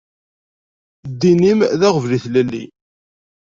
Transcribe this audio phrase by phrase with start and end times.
[1.11, 2.63] Ddin-im d aɣbel i tlelli.